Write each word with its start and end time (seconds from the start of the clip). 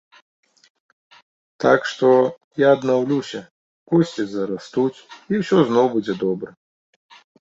Так 1.63 1.79
што, 1.91 2.09
я 2.63 2.67
аднаўлюся, 2.77 3.39
косці 3.91 4.27
зарастуць, 4.33 5.03
і 5.33 5.43
ўсё 5.43 5.57
зноў 5.69 5.85
будзе 5.97 6.13
добра. 6.27 6.49